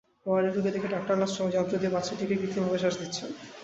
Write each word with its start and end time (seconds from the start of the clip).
ওয়ার্ডে 0.25 0.49
ঢুকে 0.55 0.71
দেখি, 0.75 0.87
ডাক্তার-নার্স 0.95 1.33
সবাই 1.37 1.53
যন্ত্র 1.55 1.79
দিয়ে 1.81 1.93
বাচ্চাটিকে 1.95 2.35
কৃত্রিমভাবে 2.39 2.79
শ্বাস 2.81 2.95
দিচ্ছেন। 3.01 3.29